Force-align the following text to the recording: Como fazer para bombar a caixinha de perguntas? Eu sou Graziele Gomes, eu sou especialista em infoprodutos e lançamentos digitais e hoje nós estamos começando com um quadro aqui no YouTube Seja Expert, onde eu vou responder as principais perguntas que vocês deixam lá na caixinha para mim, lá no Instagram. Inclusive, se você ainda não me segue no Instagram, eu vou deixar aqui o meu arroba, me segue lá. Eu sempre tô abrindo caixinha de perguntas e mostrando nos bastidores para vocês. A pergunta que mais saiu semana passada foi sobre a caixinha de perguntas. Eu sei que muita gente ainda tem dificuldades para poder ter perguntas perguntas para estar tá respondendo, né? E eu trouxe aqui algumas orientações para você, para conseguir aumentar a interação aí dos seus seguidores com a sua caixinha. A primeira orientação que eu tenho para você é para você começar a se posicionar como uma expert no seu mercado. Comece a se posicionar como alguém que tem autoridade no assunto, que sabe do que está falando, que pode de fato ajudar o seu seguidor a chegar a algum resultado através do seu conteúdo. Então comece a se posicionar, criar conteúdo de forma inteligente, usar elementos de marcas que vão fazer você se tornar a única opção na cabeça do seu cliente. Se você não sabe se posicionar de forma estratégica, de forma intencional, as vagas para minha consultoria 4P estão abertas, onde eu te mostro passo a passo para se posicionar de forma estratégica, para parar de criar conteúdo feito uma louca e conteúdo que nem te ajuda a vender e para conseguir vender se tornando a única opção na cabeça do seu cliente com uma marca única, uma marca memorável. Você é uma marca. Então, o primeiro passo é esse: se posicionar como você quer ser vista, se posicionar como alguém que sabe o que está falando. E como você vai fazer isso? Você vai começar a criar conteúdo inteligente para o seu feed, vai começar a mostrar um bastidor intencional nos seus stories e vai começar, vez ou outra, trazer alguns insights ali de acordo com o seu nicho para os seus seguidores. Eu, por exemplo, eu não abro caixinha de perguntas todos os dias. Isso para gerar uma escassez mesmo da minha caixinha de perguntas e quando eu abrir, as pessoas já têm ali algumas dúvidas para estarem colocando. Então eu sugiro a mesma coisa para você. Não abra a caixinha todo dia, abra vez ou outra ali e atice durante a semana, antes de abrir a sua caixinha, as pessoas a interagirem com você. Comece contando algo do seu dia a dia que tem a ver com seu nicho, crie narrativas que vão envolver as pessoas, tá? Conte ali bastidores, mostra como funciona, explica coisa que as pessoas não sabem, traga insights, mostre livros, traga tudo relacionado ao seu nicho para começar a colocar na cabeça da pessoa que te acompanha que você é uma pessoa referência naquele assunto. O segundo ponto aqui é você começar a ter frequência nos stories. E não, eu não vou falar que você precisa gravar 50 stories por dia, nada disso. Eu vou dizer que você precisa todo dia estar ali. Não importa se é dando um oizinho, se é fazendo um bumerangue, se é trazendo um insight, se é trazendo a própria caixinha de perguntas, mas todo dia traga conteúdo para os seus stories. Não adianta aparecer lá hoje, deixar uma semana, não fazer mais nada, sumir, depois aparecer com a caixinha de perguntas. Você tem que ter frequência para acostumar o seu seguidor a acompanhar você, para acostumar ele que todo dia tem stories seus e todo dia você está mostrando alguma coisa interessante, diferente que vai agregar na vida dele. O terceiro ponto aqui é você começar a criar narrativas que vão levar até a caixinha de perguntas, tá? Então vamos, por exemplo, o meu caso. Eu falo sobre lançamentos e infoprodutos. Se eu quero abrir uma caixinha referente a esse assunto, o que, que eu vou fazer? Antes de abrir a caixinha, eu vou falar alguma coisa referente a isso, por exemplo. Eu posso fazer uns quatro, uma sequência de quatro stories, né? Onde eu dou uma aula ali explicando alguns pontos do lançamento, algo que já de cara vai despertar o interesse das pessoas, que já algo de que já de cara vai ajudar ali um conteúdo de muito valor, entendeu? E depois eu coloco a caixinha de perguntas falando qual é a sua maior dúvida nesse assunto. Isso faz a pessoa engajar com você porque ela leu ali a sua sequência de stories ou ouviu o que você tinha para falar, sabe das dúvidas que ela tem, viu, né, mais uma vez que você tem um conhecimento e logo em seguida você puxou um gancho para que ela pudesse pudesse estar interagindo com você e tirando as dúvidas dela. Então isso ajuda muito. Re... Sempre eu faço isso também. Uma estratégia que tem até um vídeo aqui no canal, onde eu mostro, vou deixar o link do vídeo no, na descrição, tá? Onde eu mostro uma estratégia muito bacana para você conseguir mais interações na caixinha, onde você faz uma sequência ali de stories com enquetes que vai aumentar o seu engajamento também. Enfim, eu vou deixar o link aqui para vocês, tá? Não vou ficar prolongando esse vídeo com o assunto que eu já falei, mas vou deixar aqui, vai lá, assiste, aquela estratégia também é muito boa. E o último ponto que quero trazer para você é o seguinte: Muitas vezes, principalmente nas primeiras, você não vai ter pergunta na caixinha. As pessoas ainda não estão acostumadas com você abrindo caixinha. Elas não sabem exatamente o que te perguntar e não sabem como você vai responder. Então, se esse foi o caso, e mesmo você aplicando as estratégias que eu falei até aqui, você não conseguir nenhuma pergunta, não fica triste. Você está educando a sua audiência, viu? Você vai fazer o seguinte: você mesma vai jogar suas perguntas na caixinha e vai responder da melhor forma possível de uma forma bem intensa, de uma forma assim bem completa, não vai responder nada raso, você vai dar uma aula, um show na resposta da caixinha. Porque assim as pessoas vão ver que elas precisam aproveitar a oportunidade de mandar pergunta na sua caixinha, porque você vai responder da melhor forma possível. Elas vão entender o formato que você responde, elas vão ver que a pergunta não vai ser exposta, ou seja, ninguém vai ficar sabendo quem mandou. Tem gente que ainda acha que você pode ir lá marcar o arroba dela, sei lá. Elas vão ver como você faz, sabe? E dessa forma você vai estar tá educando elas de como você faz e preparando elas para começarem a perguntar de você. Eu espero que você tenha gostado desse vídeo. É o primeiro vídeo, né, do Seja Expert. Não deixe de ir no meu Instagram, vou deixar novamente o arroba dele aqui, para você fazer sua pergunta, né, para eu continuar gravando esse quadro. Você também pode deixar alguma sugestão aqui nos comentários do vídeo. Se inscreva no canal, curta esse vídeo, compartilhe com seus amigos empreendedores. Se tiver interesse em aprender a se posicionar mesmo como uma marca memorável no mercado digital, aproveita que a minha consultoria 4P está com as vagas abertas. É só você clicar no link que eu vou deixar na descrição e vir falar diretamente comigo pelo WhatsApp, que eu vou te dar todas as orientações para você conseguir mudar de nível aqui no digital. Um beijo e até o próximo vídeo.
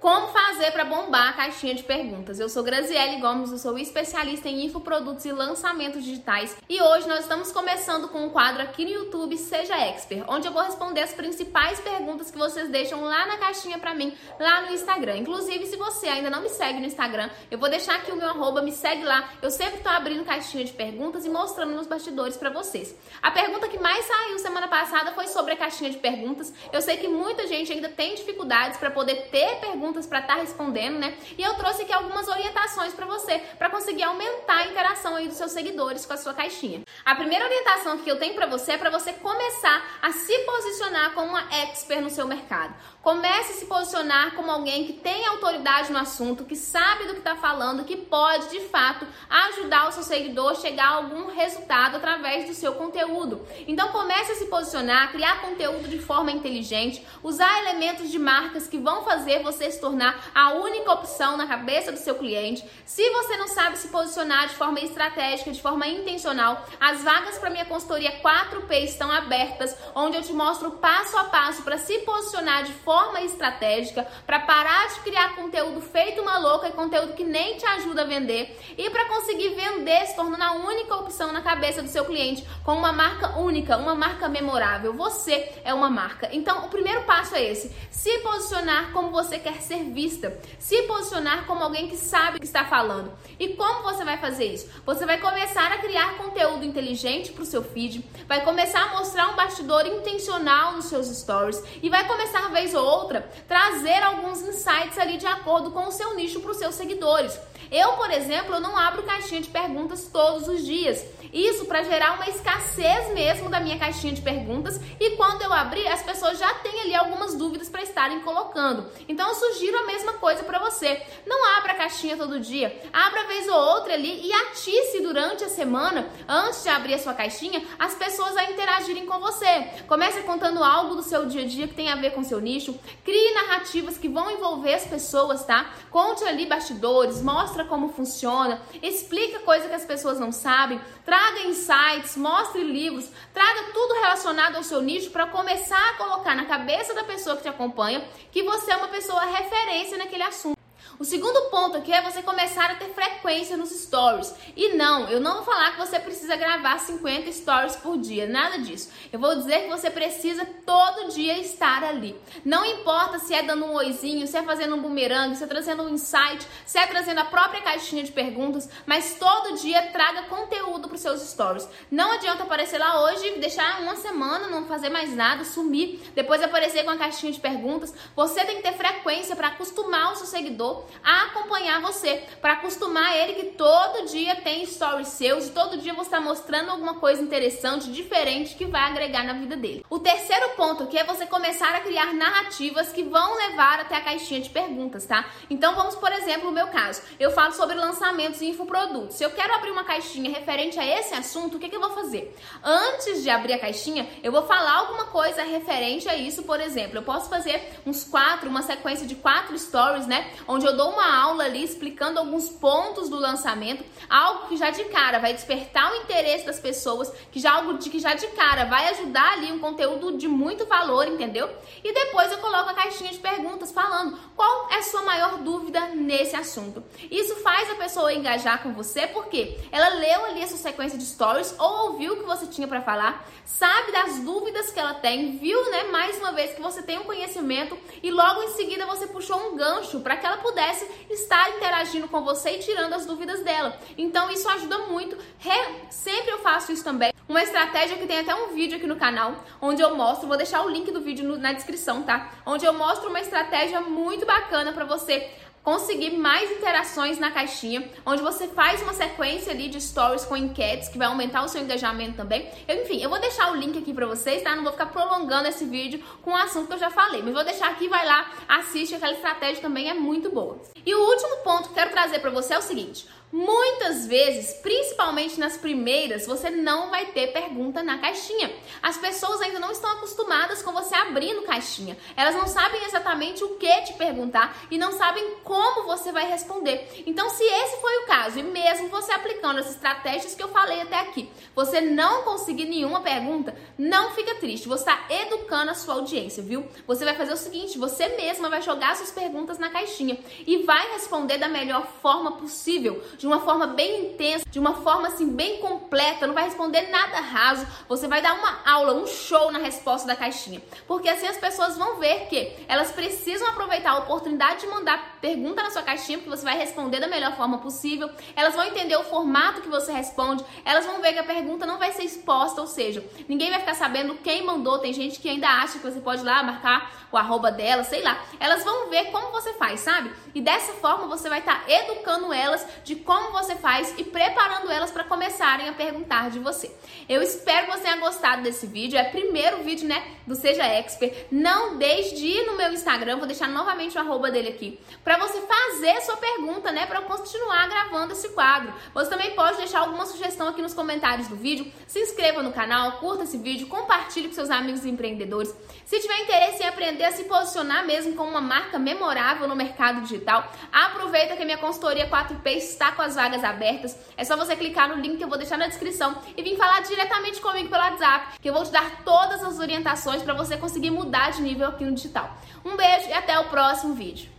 Como 0.00 0.28
fazer 0.28 0.70
para 0.70 0.86
bombar 0.86 1.28
a 1.28 1.32
caixinha 1.34 1.74
de 1.74 1.82
perguntas? 1.82 2.40
Eu 2.40 2.48
sou 2.48 2.62
Graziele 2.62 3.20
Gomes, 3.20 3.52
eu 3.52 3.58
sou 3.58 3.76
especialista 3.76 4.48
em 4.48 4.64
infoprodutos 4.64 5.26
e 5.26 5.30
lançamentos 5.30 6.02
digitais 6.02 6.56
e 6.70 6.80
hoje 6.80 7.06
nós 7.06 7.20
estamos 7.20 7.52
começando 7.52 8.08
com 8.08 8.24
um 8.24 8.30
quadro 8.30 8.62
aqui 8.62 8.82
no 8.86 8.92
YouTube 8.92 9.36
Seja 9.36 9.76
Expert, 9.76 10.24
onde 10.26 10.48
eu 10.48 10.54
vou 10.54 10.62
responder 10.62 11.02
as 11.02 11.12
principais 11.12 11.80
perguntas 11.80 12.30
que 12.30 12.38
vocês 12.38 12.70
deixam 12.70 13.04
lá 13.04 13.26
na 13.26 13.36
caixinha 13.36 13.78
para 13.78 13.94
mim, 13.94 14.16
lá 14.38 14.62
no 14.62 14.72
Instagram. 14.72 15.18
Inclusive, 15.18 15.66
se 15.66 15.76
você 15.76 16.08
ainda 16.08 16.30
não 16.30 16.40
me 16.40 16.48
segue 16.48 16.80
no 16.80 16.86
Instagram, 16.86 17.28
eu 17.50 17.58
vou 17.58 17.68
deixar 17.68 17.96
aqui 17.96 18.10
o 18.10 18.16
meu 18.16 18.30
arroba, 18.30 18.62
me 18.62 18.72
segue 18.72 19.04
lá. 19.04 19.28
Eu 19.42 19.50
sempre 19.50 19.80
tô 19.80 19.90
abrindo 19.90 20.24
caixinha 20.24 20.64
de 20.64 20.72
perguntas 20.72 21.26
e 21.26 21.28
mostrando 21.28 21.74
nos 21.74 21.86
bastidores 21.86 22.38
para 22.38 22.48
vocês. 22.48 22.96
A 23.20 23.30
pergunta 23.30 23.68
que 23.68 23.78
mais 23.78 24.02
saiu 24.06 24.38
semana 24.38 24.66
passada 24.66 25.12
foi 25.12 25.26
sobre 25.26 25.52
a 25.52 25.56
caixinha 25.58 25.90
de 25.90 25.98
perguntas. 25.98 26.54
Eu 26.72 26.80
sei 26.80 26.96
que 26.96 27.06
muita 27.06 27.46
gente 27.46 27.70
ainda 27.70 27.90
tem 27.90 28.14
dificuldades 28.14 28.78
para 28.78 28.90
poder 28.90 29.28
ter 29.30 29.56
perguntas 29.56 29.89
perguntas 29.90 30.06
para 30.06 30.20
estar 30.20 30.36
tá 30.36 30.40
respondendo, 30.40 30.98
né? 30.98 31.16
E 31.36 31.42
eu 31.42 31.54
trouxe 31.54 31.82
aqui 31.82 31.92
algumas 31.92 32.28
orientações 32.28 32.94
para 32.94 33.06
você, 33.06 33.38
para 33.58 33.68
conseguir 33.68 34.04
aumentar 34.04 34.58
a 34.58 34.66
interação 34.66 35.16
aí 35.16 35.26
dos 35.28 35.36
seus 35.36 35.52
seguidores 35.52 36.06
com 36.06 36.12
a 36.12 36.16
sua 36.16 36.32
caixinha. 36.32 36.82
A 37.04 37.14
primeira 37.14 37.44
orientação 37.44 37.98
que 37.98 38.10
eu 38.10 38.18
tenho 38.18 38.34
para 38.34 38.46
você 38.46 38.72
é 38.72 38.78
para 38.78 38.90
você 38.90 39.12
começar 39.14 39.98
a 40.00 40.12
se 40.12 40.38
posicionar 40.40 41.12
como 41.12 41.28
uma 41.28 41.42
expert 41.52 42.00
no 42.00 42.10
seu 42.10 42.26
mercado. 42.26 42.74
Comece 43.02 43.52
a 43.52 43.56
se 43.56 43.66
posicionar 43.66 44.34
como 44.34 44.50
alguém 44.50 44.86
que 44.86 44.92
tem 44.92 45.26
autoridade 45.26 45.90
no 45.90 45.98
assunto, 45.98 46.44
que 46.44 46.54
sabe 46.54 47.06
do 47.06 47.14
que 47.14 47.20
está 47.20 47.34
falando, 47.34 47.84
que 47.84 47.96
pode 47.96 48.50
de 48.50 48.60
fato 48.68 49.06
ajudar 49.28 49.88
o 49.88 49.92
seu 49.92 50.02
seguidor 50.02 50.52
a 50.52 50.54
chegar 50.54 50.84
a 50.84 50.96
algum 50.96 51.26
resultado 51.28 51.96
através 51.96 52.46
do 52.46 52.54
seu 52.54 52.74
conteúdo. 52.74 53.46
Então 53.66 53.88
comece 53.88 54.32
a 54.32 54.34
se 54.34 54.46
posicionar, 54.46 55.10
criar 55.12 55.40
conteúdo 55.40 55.88
de 55.88 55.98
forma 55.98 56.30
inteligente, 56.30 57.04
usar 57.22 57.60
elementos 57.60 58.10
de 58.10 58.18
marcas 58.18 58.68
que 58.68 58.78
vão 58.78 59.02
fazer 59.02 59.42
você 59.42 59.66
se 59.80 59.86
tornar 59.86 60.30
a 60.34 60.52
única 60.52 60.92
opção 60.92 61.38
na 61.38 61.46
cabeça 61.46 61.90
do 61.90 61.98
seu 61.98 62.14
cliente. 62.14 62.62
Se 62.84 63.08
você 63.10 63.36
não 63.38 63.48
sabe 63.48 63.78
se 63.78 63.88
posicionar 63.88 64.48
de 64.48 64.54
forma 64.54 64.78
estratégica, 64.78 65.50
de 65.50 65.62
forma 65.62 65.88
intencional, 65.88 66.66
as 66.78 67.02
vagas 67.02 67.38
para 67.38 67.48
minha 67.48 67.64
consultoria 67.64 68.20
4P 68.20 68.84
estão 68.84 69.10
abertas, 69.10 69.74
onde 69.94 70.18
eu 70.18 70.22
te 70.22 70.34
mostro 70.34 70.72
passo 70.72 71.16
a 71.16 71.24
passo 71.24 71.62
para 71.62 71.78
se 71.78 71.98
posicionar 72.00 72.64
de 72.64 72.72
forma 72.72 73.22
estratégica, 73.22 74.06
para 74.26 74.40
parar 74.40 74.88
de 74.88 75.00
criar 75.00 75.34
conteúdo 75.34 75.80
feito 75.80 76.20
uma 76.20 76.38
louca 76.38 76.68
e 76.68 76.72
conteúdo 76.72 77.14
que 77.14 77.24
nem 77.24 77.56
te 77.56 77.64
ajuda 77.64 78.02
a 78.02 78.04
vender 78.04 78.58
e 78.76 78.90
para 78.90 79.06
conseguir 79.06 79.50
vender 79.50 80.06
se 80.06 80.14
tornando 80.14 80.44
a 80.44 80.52
única 80.52 80.94
opção 80.96 81.32
na 81.32 81.40
cabeça 81.40 81.82
do 81.82 81.88
seu 81.88 82.04
cliente 82.04 82.46
com 82.64 82.74
uma 82.74 82.92
marca 82.92 83.38
única, 83.38 83.78
uma 83.78 83.94
marca 83.94 84.28
memorável. 84.28 84.92
Você 84.92 85.52
é 85.64 85.72
uma 85.72 85.88
marca. 85.88 86.28
Então, 86.32 86.66
o 86.66 86.68
primeiro 86.68 87.02
passo 87.04 87.34
é 87.34 87.42
esse: 87.42 87.74
se 87.90 88.18
posicionar 88.18 88.92
como 88.92 89.10
você 89.10 89.38
quer 89.38 89.60
ser 89.70 89.84
vista, 89.84 90.36
se 90.58 90.82
posicionar 90.82 91.46
como 91.46 91.62
alguém 91.62 91.88
que 91.88 91.96
sabe 91.96 92.38
o 92.38 92.40
que 92.40 92.46
está 92.46 92.64
falando. 92.64 93.12
E 93.38 93.50
como 93.54 93.84
você 93.84 94.04
vai 94.04 94.18
fazer 94.18 94.46
isso? 94.46 94.68
Você 94.84 95.06
vai 95.06 95.20
começar 95.20 95.70
a 95.70 95.78
criar 95.78 96.16
conteúdo 96.16 96.64
inteligente 96.64 97.30
para 97.30 97.44
o 97.44 97.46
seu 97.46 97.62
feed, 97.62 98.04
vai 98.26 98.42
começar 98.42 98.82
a 98.82 98.98
mostrar 98.98 99.28
um 99.28 99.36
bastidor 99.36 99.86
intencional 99.86 100.72
nos 100.72 100.86
seus 100.86 101.06
stories 101.06 101.62
e 101.80 101.88
vai 101.88 102.04
começar, 102.04 102.48
vez 102.48 102.74
ou 102.74 102.84
outra, 102.84 103.30
trazer 103.46 104.02
alguns 104.02 104.42
insights 104.42 104.98
ali 104.98 105.16
de 105.16 105.26
acordo 105.26 105.70
com 105.70 105.86
o 105.86 105.92
seu 105.92 106.16
nicho 106.16 106.40
para 106.40 106.50
os 106.50 106.56
seus 106.56 106.74
seguidores. 106.74 107.38
Eu, 107.70 107.92
por 107.92 108.10
exemplo, 108.10 108.54
eu 108.54 108.60
não 108.60 108.76
abro 108.76 109.02
caixinha 109.04 109.40
de 109.40 109.48
perguntas 109.48 110.08
todos 110.12 110.48
os 110.48 110.64
dias. 110.64 111.04
Isso 111.32 111.66
para 111.66 111.84
gerar 111.84 112.14
uma 112.14 112.28
escassez 112.28 113.14
mesmo 113.14 113.48
da 113.48 113.60
minha 113.60 113.78
caixinha 113.78 114.12
de 114.12 114.20
perguntas 114.20 114.80
e 114.98 115.10
quando 115.10 115.42
eu 115.42 115.52
abrir, 115.52 115.86
as 115.86 116.02
pessoas 116.02 116.38
já 116.38 116.52
têm 116.54 116.80
ali 116.80 116.94
algumas 116.94 117.34
dúvidas 117.34 117.68
para 117.68 117.82
estarem 117.82 118.20
colocando. 118.20 118.90
Então 119.08 119.28
eu 119.28 119.34
sugiro 119.34 119.78
a 119.78 119.86
mesma 119.86 120.14
coisa 120.14 120.42
para 120.42 120.58
você. 120.58 121.00
Não 121.24 121.56
abra 121.56 121.72
a 121.72 121.76
caixinha 121.76 122.16
todo 122.16 122.40
dia, 122.40 122.76
abra 122.92 123.28
vez 123.28 123.48
ou 123.48 123.54
outra 123.54 123.94
ali 123.94 124.26
e 124.26 124.32
atice 124.32 125.00
durante 125.00 125.44
a 125.44 125.48
semana, 125.48 126.08
antes 126.28 126.64
de 126.64 126.68
abrir 126.68 126.94
a 126.94 126.98
sua 126.98 127.14
caixinha, 127.14 127.62
as 127.78 127.94
pessoas 127.94 128.36
a 128.36 128.50
interagirem 128.50 129.06
com 129.06 129.20
você. 129.20 129.68
Comece 129.86 130.22
contando 130.22 130.64
algo 130.64 130.96
do 130.96 131.02
seu 131.02 131.26
dia 131.26 131.42
a 131.42 131.46
dia 131.46 131.68
que 131.68 131.74
tem 131.74 131.88
a 131.88 131.96
ver 131.96 132.10
com 132.10 132.24
seu 132.24 132.40
nicho, 132.40 132.78
crie 133.04 133.34
narrativas 133.34 133.96
que 133.96 134.08
vão 134.08 134.30
envolver 134.30 134.74
as 134.74 134.86
pessoas, 134.86 135.44
tá? 135.44 135.72
Conte 135.90 136.24
ali 136.24 136.46
bastidores, 136.46 137.22
mostra 137.22 137.59
como 137.64 137.92
funciona, 137.92 138.62
explica 138.82 139.40
coisa 139.40 139.68
que 139.68 139.74
as 139.74 139.84
pessoas 139.84 140.18
não 140.18 140.32
sabem, 140.32 140.80
traga 141.04 141.40
insights, 141.42 142.16
mostre 142.16 142.62
livros, 142.62 143.10
traga 143.32 143.72
tudo 143.72 143.94
relacionado 143.94 144.56
ao 144.56 144.62
seu 144.62 144.80
nicho 144.82 145.10
para 145.10 145.26
começar 145.26 145.90
a 145.90 145.94
colocar 145.94 146.34
na 146.34 146.46
cabeça 146.46 146.94
da 146.94 147.04
pessoa 147.04 147.36
que 147.36 147.42
te 147.42 147.48
acompanha 147.48 148.04
que 148.30 148.42
você 148.42 148.72
é 148.72 148.76
uma 148.76 148.88
pessoa 148.88 149.24
referência 149.24 149.98
naquele 149.98 150.22
assunto. 150.22 150.59
O 151.00 151.04
segundo 151.06 151.48
ponto 151.48 151.78
aqui 151.78 151.90
é 151.94 152.02
você 152.02 152.22
começar 152.22 152.70
a 152.70 152.74
ter 152.74 152.90
frequência 152.90 153.56
nos 153.56 153.70
stories. 153.70 154.34
E 154.54 154.74
não, 154.74 155.08
eu 155.08 155.18
não 155.18 155.36
vou 155.36 155.44
falar 155.44 155.70
que 155.70 155.78
você 155.78 155.98
precisa 155.98 156.36
gravar 156.36 156.78
50 156.78 157.32
stories 157.32 157.74
por 157.76 157.96
dia, 157.96 158.28
nada 158.28 158.58
disso. 158.58 158.90
Eu 159.10 159.18
vou 159.18 159.34
dizer 159.34 159.62
que 159.62 159.70
você 159.70 159.88
precisa 159.88 160.44
todo 160.66 161.10
dia 161.10 161.38
estar 161.38 161.82
ali. 161.82 162.14
Não 162.44 162.66
importa 162.66 163.18
se 163.18 163.32
é 163.32 163.42
dando 163.42 163.64
um 163.64 163.72
oizinho, 163.76 164.26
se 164.26 164.36
é 164.36 164.42
fazendo 164.42 164.76
um 164.76 164.82
bumerangue, 164.82 165.36
se 165.36 165.44
é 165.44 165.46
trazendo 165.46 165.84
um 165.84 165.88
insight, 165.88 166.46
se 166.66 166.78
é 166.78 166.86
trazendo 166.86 167.20
a 167.20 167.24
própria 167.24 167.62
caixinha 167.62 168.04
de 168.04 168.12
perguntas, 168.12 168.68
mas 168.84 169.14
todo 169.14 169.56
dia 169.56 169.80
traga 169.92 170.24
conteúdo 170.24 170.86
para 170.86 170.96
os 170.96 171.00
seus 171.00 171.22
stories. 171.22 171.66
Não 171.90 172.12
adianta 172.12 172.42
aparecer 172.42 172.76
lá 172.76 173.04
hoje, 173.04 173.38
deixar 173.38 173.80
uma 173.80 173.96
semana, 173.96 174.48
não 174.48 174.66
fazer 174.66 174.90
mais 174.90 175.16
nada, 175.16 175.46
sumir, 175.46 175.98
depois 176.14 176.42
aparecer 176.42 176.84
com 176.84 176.90
a 176.90 176.98
caixinha 176.98 177.32
de 177.32 177.40
perguntas. 177.40 177.94
Você 178.14 178.44
tem 178.44 178.56
que 178.56 178.62
ter 178.64 178.74
frequência 178.74 179.34
para 179.34 179.48
acostumar 179.48 180.12
o 180.12 180.16
seu 180.16 180.26
seguidor 180.26 180.89
a 181.02 181.26
acompanhar 181.26 181.80
você, 181.80 182.24
para 182.40 182.54
acostumar 182.54 183.16
ele 183.16 183.34
que 183.34 183.46
todo 183.52 184.06
dia 184.06 184.36
tem 184.36 184.64
stories 184.66 185.08
seus 185.08 185.48
e 185.48 185.50
todo 185.50 185.78
dia 185.78 185.94
você 185.94 186.02
está 186.02 186.20
mostrando 186.20 186.70
alguma 186.70 186.94
coisa 186.94 187.22
interessante, 187.22 187.90
diferente 187.90 188.54
que 188.54 188.64
vai 188.64 188.82
agregar 188.82 189.24
na 189.24 189.34
vida 189.34 189.56
dele. 189.56 189.84
O 189.88 189.98
terceiro 189.98 190.50
ponto 190.50 190.84
aqui 190.84 190.98
é 190.98 191.04
você 191.04 191.26
começar 191.26 191.74
a 191.74 191.80
criar 191.80 192.12
narrativas 192.14 192.92
que 192.92 193.02
vão 193.02 193.36
levar 193.36 193.80
até 193.80 193.96
a 193.96 194.00
caixinha 194.00 194.40
de 194.40 194.50
perguntas, 194.50 195.06
tá? 195.06 195.28
Então 195.48 195.74
vamos, 195.74 195.94
por 195.94 196.12
exemplo, 196.12 196.48
o 196.48 196.52
meu 196.52 196.68
caso. 196.68 197.02
Eu 197.18 197.30
falo 197.30 197.52
sobre 197.52 197.76
lançamentos 197.76 198.40
e 198.40 198.46
infoprodutos. 198.46 199.16
Se 199.16 199.24
eu 199.24 199.30
quero 199.30 199.54
abrir 199.54 199.70
uma 199.70 199.84
caixinha 199.84 200.30
referente 200.30 200.78
a 200.78 200.86
esse 200.86 201.14
assunto, 201.14 201.56
o 201.56 201.60
que, 201.60 201.68
que 201.68 201.76
eu 201.76 201.80
vou 201.80 201.90
fazer? 201.90 202.34
Antes 202.62 203.22
de 203.22 203.30
abrir 203.30 203.54
a 203.54 203.58
caixinha, 203.58 204.08
eu 204.22 204.32
vou 204.32 204.42
falar 204.42 204.78
alguma 204.78 205.06
coisa 205.06 205.42
referente 205.42 206.08
a 206.08 206.16
isso, 206.16 206.42
por 206.42 206.60
exemplo. 206.60 206.98
Eu 206.98 207.02
posso 207.02 207.28
fazer 207.28 207.80
uns 207.86 208.04
quatro, 208.04 208.48
uma 208.48 208.62
sequência 208.62 209.06
de 209.06 209.14
quatro 209.14 209.58
stories, 209.58 210.06
né? 210.06 210.30
Onde 210.46 210.66
eu 210.66 210.76
dou 210.80 210.92
uma 210.92 211.14
aula 211.14 211.44
ali 211.44 211.62
explicando 211.62 212.18
alguns 212.18 212.48
pontos 212.48 213.10
do 213.10 213.16
lançamento, 213.16 213.84
algo 214.08 214.48
que 214.48 214.56
já 214.56 214.70
de 214.70 214.84
cara 214.84 215.18
vai 215.18 215.34
despertar 215.34 215.92
o 215.92 215.96
interesse 215.96 216.46
das 216.46 216.58
pessoas, 216.58 217.12
que 217.30 217.38
já 217.38 217.52
algo 217.52 217.76
de 217.76 217.90
que 217.90 217.98
já 217.98 218.14
de 218.14 218.26
cara 218.28 218.64
vai 218.64 218.88
ajudar 218.88 219.34
ali 219.34 219.52
um 219.52 219.58
conteúdo 219.58 220.16
de 220.16 220.26
muito 220.26 220.64
valor, 220.64 221.06
entendeu? 221.06 221.50
E 221.84 221.92
depois 221.92 222.32
eu 222.32 222.38
coloco 222.38 222.70
a 222.70 222.72
caixinha 222.72 223.12
de 223.12 223.18
perguntas 223.18 223.70
falando 223.70 224.18
qual 224.34 224.70
é 224.70 224.76
a 224.76 224.82
sua 224.82 225.02
maior 225.02 225.36
dúvida 225.42 225.88
nesse 225.88 226.34
assunto. 226.34 226.82
Isso 227.10 227.36
faz 227.36 227.70
a 227.70 227.74
pessoa 227.74 228.14
engajar 228.14 228.62
com 228.62 228.72
você 228.72 229.06
porque 229.06 229.58
ela 229.70 229.90
leu 229.96 230.24
ali 230.24 230.42
a 230.42 230.46
sua 230.46 230.56
sequência 230.56 230.98
de 230.98 231.04
stories 231.04 231.54
ou 231.58 231.90
ouviu 231.90 232.14
o 232.14 232.16
que 232.16 232.24
você 232.24 232.46
tinha 232.46 232.66
para 232.66 232.80
falar, 232.80 233.28
sabe 233.44 233.92
das 233.92 234.20
dúvidas 234.20 234.49
que 234.68 234.80
ela 234.80 234.94
tem, 234.94 235.38
viu, 235.38 235.70
né, 235.70 235.84
mais 235.84 236.18
uma 236.18 236.32
vez 236.32 236.52
que 236.52 236.60
você 236.60 236.82
tem 236.82 236.98
um 236.98 237.04
conhecimento 237.04 237.78
e 238.02 238.10
logo 238.10 238.42
em 238.42 238.48
seguida 238.48 238.84
você 238.86 239.06
puxou 239.06 239.52
um 239.52 239.56
gancho 239.56 240.00
para 240.00 240.16
que 240.16 240.26
ela 240.26 240.38
pudesse 240.38 240.50
pudesse 240.50 240.86
estar 241.10 241.48
interagindo 241.50 242.08
com 242.08 242.22
você 242.22 242.50
e 242.50 242.58
tirando 242.58 242.92
as 242.92 243.06
dúvidas 243.06 243.42
dela. 243.42 243.78
Então 243.96 244.30
isso 244.30 244.48
ajuda 244.48 244.78
muito. 244.86 245.16
Re... 245.38 245.50
Sempre 245.90 246.30
eu 246.30 246.38
faço 246.38 246.72
isso 246.72 246.84
também. 246.84 247.12
Uma 247.28 247.42
estratégia 247.42 247.96
que 247.96 248.06
tem 248.06 248.20
até 248.20 248.34
um 248.34 248.48
vídeo 248.48 248.76
aqui 248.76 248.86
no 248.86 248.96
canal, 248.96 249.44
onde 249.62 249.80
eu 249.80 249.94
mostro, 249.94 250.26
vou 250.26 250.36
deixar 250.36 250.62
o 250.62 250.68
link 250.68 250.90
do 250.90 251.00
vídeo 251.00 251.24
no, 251.24 251.38
na 251.38 251.52
descrição, 251.52 252.02
tá? 252.02 252.32
Onde 252.44 252.64
eu 252.64 252.72
mostro 252.72 253.08
uma 253.08 253.20
estratégia 253.20 253.80
muito 253.80 254.26
bacana 254.26 254.72
para 254.72 254.84
você 254.84 255.30
conseguir 255.62 256.10
mais 256.16 256.50
interações 256.50 257.18
na 257.18 257.30
caixinha, 257.30 257.88
onde 258.04 258.22
você 258.22 258.48
faz 258.48 258.82
uma 258.82 258.94
sequência 258.94 259.52
ali 259.52 259.68
de 259.68 259.80
stories 259.80 260.24
com 260.24 260.36
enquetes 260.36 260.88
que 260.88 260.98
vai 260.98 261.06
aumentar 261.06 261.44
o 261.44 261.48
seu 261.48 261.62
engajamento 261.62 262.16
também. 262.16 262.48
Enfim, 262.68 263.02
eu 263.02 263.10
vou 263.10 263.20
deixar 263.20 263.52
o 263.52 263.56
link 263.56 263.78
aqui 263.78 263.92
para 263.92 264.06
vocês, 264.06 264.42
tá? 264.42 264.56
Não 264.56 264.62
vou 264.62 264.72
ficar 264.72 264.86
prolongando 264.86 265.48
esse 265.48 265.64
vídeo 265.64 266.02
com 266.22 266.30
o 266.30 266.36
assunto 266.36 266.68
que 266.68 266.74
eu 266.74 266.78
já 266.78 266.90
falei, 266.90 267.22
mas 267.22 267.34
vou 267.34 267.44
deixar 267.44 267.70
aqui, 267.70 267.88
vai 267.88 268.06
lá, 268.06 268.30
assiste, 268.48 268.94
aquela 268.94 269.12
estratégia 269.12 269.62
também 269.62 269.88
é 269.90 269.94
muito 269.94 270.30
boa. 270.30 270.60
E 270.84 270.94
o 270.94 271.00
último 271.00 271.36
ponto 271.38 271.68
que 271.68 271.74
quero 271.74 271.90
trazer 271.90 272.18
para 272.20 272.30
você 272.30 272.54
é 272.54 272.58
o 272.58 272.62
seguinte: 272.62 273.06
Muitas 273.32 274.08
vezes, 274.08 274.54
principalmente 274.54 275.38
nas 275.38 275.56
primeiras, 275.56 276.26
você 276.26 276.50
não 276.50 276.90
vai 276.90 277.06
ter 277.06 277.28
pergunta 277.28 277.80
na 277.80 277.98
caixinha. 277.98 278.52
As 278.82 278.96
pessoas 278.96 279.40
ainda 279.40 279.60
não 279.60 279.70
estão 279.70 279.88
acostumadas 279.92 280.62
com 280.62 280.72
você 280.72 280.96
abrindo 280.96 281.42
caixinha. 281.42 281.96
Elas 282.16 282.34
não 282.34 282.48
sabem 282.48 282.84
exatamente 282.84 283.44
o 283.44 283.50
que 283.50 283.82
te 283.82 283.92
perguntar 283.92 284.66
e 284.68 284.76
não 284.76 284.90
sabem 284.90 285.36
como 285.44 285.86
você 285.86 286.10
vai 286.10 286.28
responder. 286.28 287.04
Então, 287.06 287.30
se 287.30 287.44
esse 287.44 287.80
foi 287.80 287.98
o 287.98 288.06
caso, 288.06 288.40
e 288.40 288.42
mesmo 288.42 288.88
você 288.88 289.12
aplicando 289.12 289.60
as 289.60 289.70
estratégias 289.70 290.34
que 290.34 290.42
eu 290.42 290.48
falei 290.48 290.80
até 290.80 290.98
aqui, 290.98 291.30
você 291.54 291.80
não 291.80 292.24
conseguir 292.24 292.64
nenhuma 292.64 293.00
pergunta, 293.00 293.56
não 293.78 294.10
fica 294.10 294.34
triste. 294.34 294.66
Você 294.66 294.90
está 294.90 295.06
educando 295.08 295.70
a 295.70 295.74
sua 295.74 295.94
audiência, 295.94 296.42
viu? 296.42 296.66
Você 296.84 297.04
vai 297.04 297.14
fazer 297.14 297.32
o 297.32 297.36
seguinte: 297.36 297.78
você 297.78 298.08
mesma 298.08 298.50
vai 298.50 298.60
jogar 298.60 298.96
suas 298.96 299.12
perguntas 299.12 299.56
na 299.56 299.70
caixinha 299.70 300.18
e 300.44 300.64
vai 300.70 300.92
responder 300.92 301.36
da 301.36 301.48
melhor 301.48 301.84
forma 302.00 302.36
possível 302.36 303.02
de 303.18 303.26
uma 303.26 303.40
forma 303.40 303.66
bem 303.66 304.12
intensa, 304.12 304.44
de 304.48 304.56
uma 304.56 304.74
forma 304.74 305.08
assim 305.08 305.28
bem 305.28 305.58
completa, 305.60 306.28
não 306.28 306.34
vai 306.34 306.44
responder 306.44 306.82
nada 306.82 307.18
raso, 307.18 307.66
você 307.88 308.06
vai 308.06 308.22
dar 308.22 308.34
uma 308.34 308.60
aula, 308.64 308.94
um 308.94 309.04
show 309.04 309.50
na 309.50 309.58
resposta 309.58 310.06
da 310.06 310.14
caixinha. 310.14 310.62
Porque 310.86 311.08
assim 311.08 311.26
as 311.26 311.38
pessoas 311.38 311.76
vão 311.76 311.96
ver 311.96 312.26
que 312.26 312.64
elas 312.68 312.92
precisam 312.92 313.48
aproveitar 313.48 313.90
a 313.90 313.98
oportunidade 313.98 314.60
de 314.60 314.68
mandar 314.68 315.18
pergunta 315.20 315.62
na 315.62 315.70
sua 315.70 315.82
caixinha, 315.82 316.18
porque 316.18 316.30
você 316.30 316.44
vai 316.44 316.56
responder 316.56 317.00
da 317.00 317.08
melhor 317.08 317.36
forma 317.36 317.58
possível. 317.58 318.10
Elas 318.34 318.54
vão 318.54 318.64
entender 318.64 318.96
o 318.96 319.04
formato 319.04 319.60
que 319.60 319.68
você 319.68 319.92
responde, 319.92 320.44
elas 320.64 320.86
vão 320.86 321.00
ver 321.00 321.12
que 321.12 321.18
a 321.18 321.24
pergunta 321.24 321.66
não 321.66 321.78
vai 321.78 321.92
ser 321.92 322.04
exposta, 322.04 322.60
ou 322.60 322.66
seja, 322.66 323.04
ninguém 323.28 323.50
vai 323.50 323.60
ficar 323.60 323.74
sabendo 323.74 324.14
quem 324.16 324.44
mandou. 324.44 324.78
Tem 324.78 324.92
gente 324.92 325.20
que 325.20 325.28
ainda 325.28 325.48
acha 325.48 325.78
que 325.78 325.84
você 325.84 326.00
pode 326.00 326.22
ir 326.22 326.24
lá 326.24 326.42
marcar 326.42 327.08
o 327.12 327.16
arroba 327.16 327.50
dela, 327.50 327.84
sei 327.84 328.02
lá. 328.02 328.22
Elas 328.38 328.64
vão 328.64 328.88
ver 328.88 329.06
como 329.06 329.30
você 329.30 329.52
faz, 329.54 329.80
sabe? 329.80 330.10
E 330.34 330.40
dessa 330.40 330.72
forma 330.74 331.06
você 331.06 331.28
vai 331.28 331.40
estar 331.40 331.64
tá 331.64 331.70
educando 331.70 332.32
elas 332.32 332.66
de 332.84 332.96
como 332.96 333.32
você 333.32 333.56
faz 333.56 333.94
e 333.98 334.04
preparando 334.04 334.70
elas 334.70 334.90
para 334.90 335.04
começarem 335.04 335.68
a 335.68 335.72
perguntar 335.72 336.30
de 336.30 336.38
você. 336.38 336.70
Eu 337.08 337.22
espero 337.22 337.66
que 337.66 337.72
você 337.72 337.82
tenha 337.82 337.96
gostado 337.96 338.42
desse 338.42 338.66
vídeo. 338.66 338.98
É 338.98 339.08
o 339.08 339.10
primeiro 339.10 339.62
vídeo, 339.62 339.88
né, 339.88 340.02
do 340.26 340.34
Seja 340.34 340.64
Expert. 340.64 341.12
Não 341.30 341.76
deixe 341.76 342.14
de 342.14 342.26
ir 342.26 342.46
no 342.46 342.56
meu 342.56 342.72
Instagram, 342.72 343.16
vou 343.16 343.26
deixar 343.26 343.48
novamente 343.48 343.96
o 343.96 344.00
arroba 344.00 344.30
dele 344.30 344.48
aqui, 344.48 344.78
para 345.10 345.26
você 345.26 345.40
fazer 345.40 346.00
sua 346.02 346.16
pergunta, 346.18 346.70
né, 346.70 346.86
para 346.86 347.00
eu 347.00 347.02
continuar 347.02 347.68
gravando 347.68 348.12
esse 348.12 348.28
quadro. 348.28 348.72
Você 348.94 349.10
também 349.10 349.32
pode 349.32 349.56
deixar 349.56 349.80
alguma 349.80 350.06
sugestão 350.06 350.46
aqui 350.46 350.62
nos 350.62 350.72
comentários 350.72 351.26
do 351.26 351.34
vídeo. 351.34 351.66
Se 351.88 351.98
inscreva 351.98 352.44
no 352.44 352.52
canal, 352.52 352.92
curta 353.00 353.24
esse 353.24 353.36
vídeo, 353.36 353.66
compartilhe 353.66 354.28
com 354.28 354.34
seus 354.34 354.50
amigos 354.50 354.86
empreendedores. 354.86 355.52
Se 355.84 355.98
tiver 355.98 356.16
interesse 356.20 356.62
em 356.62 356.66
aprender 356.68 357.02
a 357.02 357.10
se 357.10 357.24
posicionar 357.24 357.84
mesmo 357.84 358.14
como 358.14 358.30
uma 358.30 358.40
marca 358.40 358.78
memorável 358.78 359.48
no 359.48 359.56
mercado 359.56 360.00
digital, 360.02 360.48
aproveita 360.70 361.34
que 361.34 361.42
a 361.42 361.44
minha 361.44 361.58
consultoria 361.58 362.08
4P 362.08 362.46
está 362.58 362.92
com 362.92 363.02
as 363.02 363.16
vagas 363.16 363.42
abertas. 363.42 363.98
É 364.16 364.24
só 364.24 364.36
você 364.36 364.54
clicar 364.54 364.88
no 364.88 365.02
link 365.02 365.16
que 365.16 365.24
eu 365.24 365.28
vou 365.28 365.38
deixar 365.38 365.58
na 365.58 365.66
descrição 365.66 366.16
e 366.36 366.42
vir 366.44 366.56
falar 366.56 366.82
diretamente 366.82 367.40
comigo 367.40 367.68
pelo 367.68 367.82
WhatsApp, 367.82 368.38
que 368.40 368.48
eu 368.48 368.54
vou 368.54 368.62
te 368.62 368.70
dar 368.70 369.02
todas 369.02 369.42
as 369.42 369.58
orientações 369.58 370.22
para 370.22 370.34
você 370.34 370.56
conseguir 370.56 370.92
mudar 370.92 371.32
de 371.32 371.42
nível 371.42 371.66
aqui 371.66 371.82
no 371.82 371.96
digital. 371.96 372.32
Um 372.64 372.76
beijo 372.76 373.08
e 373.08 373.12
até 373.12 373.36
o 373.40 373.48
próximo 373.48 373.92
vídeo. 373.92 374.30